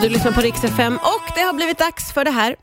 [0.00, 2.56] Ja, du lyssnar på Rix FM och det har blivit dags för det här.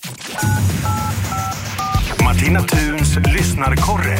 [2.27, 4.17] Martina Thuns lyssnarkorre.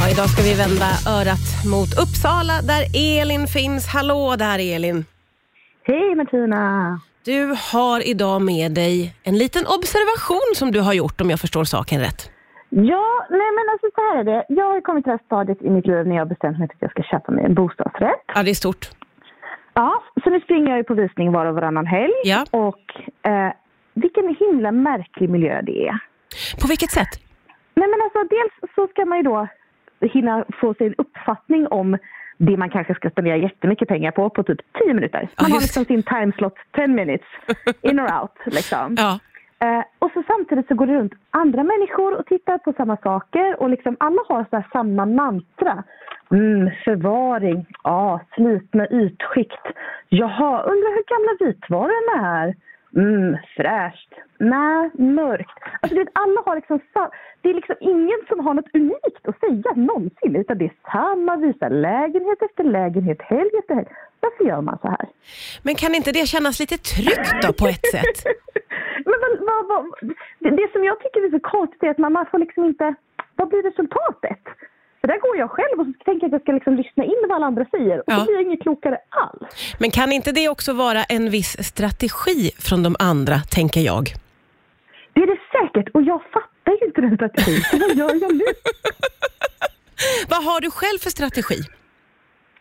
[0.00, 0.88] Ja, idag ska vi vända
[1.18, 2.82] örat mot Uppsala där
[3.20, 3.86] Elin finns.
[3.94, 5.04] Hallå där Elin!
[5.82, 7.00] Hej Martina!
[7.24, 11.64] Du har idag med dig en liten observation som du har gjort om jag förstår
[11.64, 12.30] saken rätt.
[12.70, 14.44] Ja, nej men alltså så här är det.
[14.48, 16.68] Jag har kommit till det här stadiet i mitt liv när jag har bestämt mig
[16.68, 18.24] för att jag ska köpa mig en bostadsrätt.
[18.34, 18.90] Ja, det är stort.
[19.78, 22.12] Ja, så nu springer jag ju på visning var och varannan helg.
[22.24, 22.44] Ja.
[22.50, 22.84] Och
[23.30, 23.52] eh,
[23.94, 25.98] vilken himla märklig miljö det är.
[26.60, 27.08] På vilket sätt?
[27.74, 29.48] Nej men alltså dels så ska man ju då
[30.00, 31.98] hinna få sig en uppfattning om
[32.38, 35.28] det man kanske ska spendera jättemycket pengar på på typ 10 minuter.
[35.42, 37.26] Man har liksom sin timeslot 10 minutes,
[37.82, 38.94] in or out liksom.
[38.98, 39.18] Ja.
[39.66, 43.62] Eh, och så samtidigt så går det runt andra människor och tittar på samma saker
[43.62, 45.84] och liksom alla har så samma mantra.
[46.30, 49.66] Mm, förvaring, ja, slitna ytskikt.
[50.08, 52.54] Jaha, undrar hur gamla vitvarorna är?
[52.96, 54.12] Mm, fräscht.
[54.38, 55.58] Nej, mörkt.
[55.80, 56.80] Alltså vet, alla har liksom
[57.40, 61.36] Det är liksom ingen som har något unikt att säga någonsin utan det är samma
[61.36, 63.88] visa lägenhet efter lägenhet, helg efter helg.
[64.20, 65.08] Varför gör man så här?
[65.62, 68.18] Men kan inte det kännas lite tryggt då på ett sätt?
[69.08, 69.84] Men vad, vad, vad,
[70.38, 72.94] det, det som jag tycker är så konstigt är att man, man får liksom inte...
[73.36, 74.42] Vad blir resultatet?
[75.06, 77.20] För där går jag själv och så tänker jag att jag ska liksom lyssna in
[77.28, 78.14] vad alla andra säger och Ja.
[78.18, 79.76] så blir jag inget klokare alls.
[79.80, 84.04] Men kan inte det också vara en viss strategi från de andra, tänker jag?
[85.12, 87.60] Det är det säkert och jag fattar ju inte den strategin.
[87.70, 88.44] Så vad gör jag nu?
[90.32, 91.58] Vad har du själv för strategi?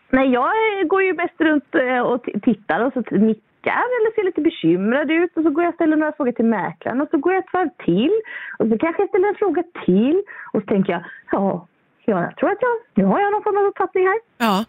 [0.10, 0.52] Nej, jag
[0.92, 5.38] går ju mest runt eh, och tittar och så nickar eller ser lite bekymrad ut
[5.38, 7.54] och så går jag och ställer några frågor till mäklaren och så går jag ett
[7.54, 8.16] varv till
[8.60, 10.18] och så kanske jag ställer en fråga till
[10.54, 11.68] och så tänker jag ja, ja
[12.06, 14.20] jag tror att jag, nu har jag någon form av uppfattning här.
[14.38, 14.66] Ja.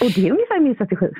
[0.00, 1.10] Och det är ungefär min strategi.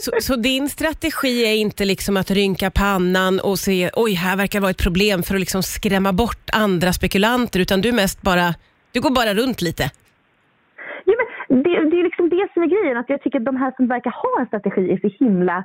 [0.00, 4.60] Så, så din strategi är inte liksom att rynka pannan och se oj, här verkar
[4.60, 8.46] vara ett problem för att liksom skrämma bort andra spekulanter, utan du mest bara,
[8.92, 9.84] du går bara runt lite.
[11.04, 13.56] Ja, men det, det är liksom det som är grejen, att jag tycker att de
[13.56, 15.64] här som verkar ha en strategi är så himla...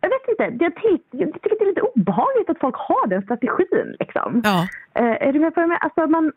[0.00, 0.72] Jag vet inte, jag,
[1.10, 3.96] jag tycker att det är lite obehagligt att folk har den strategin.
[4.00, 4.42] Liksom.
[4.44, 4.68] Ja.
[4.94, 5.76] Eh, är du med på menar?
[5.76, 6.32] Alltså, man,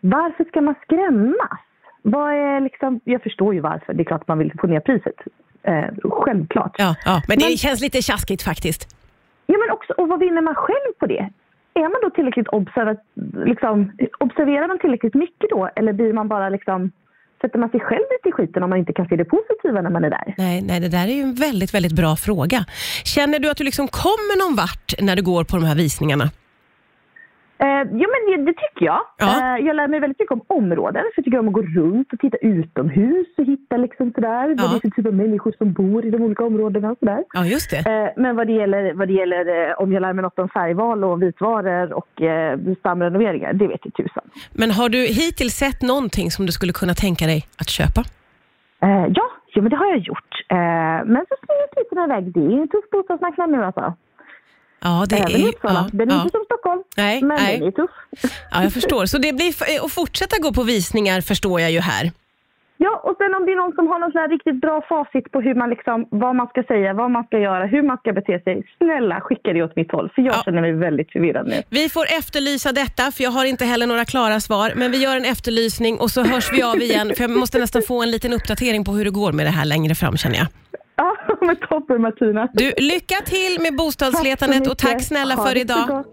[0.00, 1.60] varför ska man skrämmas?
[2.06, 4.80] Vad är liksom, jag förstår ju varför, det är klart att man vill få ner
[4.80, 5.14] priset.
[5.62, 6.74] Eh, självklart.
[6.78, 8.96] Ja, ja, men det Men- känns lite tjaskigt faktiskt.
[9.46, 11.30] Ja, men också, och vad vinner man själv på det?
[11.74, 12.98] Är man då tillräckligt observat,
[13.46, 15.70] liksom, observerar man tillräckligt mycket då?
[15.76, 16.90] Eller blir man bara liksom,
[17.40, 19.90] sätter man sig själv lite i skiten om man inte kan se det positiva när
[19.90, 20.34] man är där?
[20.38, 22.64] Nej, nej, det där är ju en väldigt, väldigt bra fråga.
[23.04, 26.24] Känner du att du liksom kommer någon vart när du går på de här visningarna?
[27.58, 27.66] Eh,
[28.02, 29.00] ja, men det, tycker jag.
[29.18, 29.56] Ja.
[29.56, 31.02] Eh, jag lär mig väldigt mycket om områden.
[31.02, 34.56] För jag tycker om att gå runt och titta utomhus och hitta liksom sådär, vad
[34.56, 36.90] det är för typ av människor som bor i de olika områdena.
[36.90, 37.24] Och sådär.
[37.32, 37.78] Ja, just det.
[37.90, 40.48] Eh, men vad det gäller, vad det gäller eh, om jag lär mig något om
[40.48, 44.24] färgval och vitvaror och eh, stamrenoveringar, det vet jag tusan.
[44.52, 48.00] Men har du hittills sett någonting som du skulle kunna tänka dig att köpa?
[48.82, 50.32] Eh, ja, ja, men det har jag gjort.
[50.48, 50.56] Eh,
[51.12, 52.32] men så springer priserna iväg.
[52.34, 53.94] Det är en tuff bostadsmarknad nu alltså.
[54.84, 55.48] Ja, det Även är...
[55.48, 55.74] Uppsala.
[55.74, 56.22] Ja, Den är ja.
[56.22, 57.58] inte som Stockholm, Nej, men nej.
[57.58, 57.90] den är tuff.
[58.50, 59.06] ja, jag förstår.
[59.06, 62.12] Så det blir f- att fortsätta gå på visningar förstår jag ju här.
[62.76, 65.40] Ja, och sen om det är någon som har någon sån riktigt bra facit på
[65.40, 68.40] hur man liksom, vad man ska säga, vad man ska göra, hur man ska bete
[68.44, 68.62] sig.
[68.78, 70.42] Snälla skicka det åt mitt håll, för jag Ja.
[70.44, 71.62] känner mig väldigt förvirrad nu.
[71.70, 74.72] Vi får efterlysa detta, för jag har inte heller några klara svar.
[74.76, 77.12] Men vi gör en efterlysning och så hörs vi av igen.
[77.16, 79.64] För jag måste nästan få en liten uppdatering på hur det går med det här
[79.64, 80.46] längre fram känner jag.
[81.46, 82.48] Men toppen Martina.
[82.52, 86.04] Du, lycka till med bostadsletandet och tack snälla Ha för idag.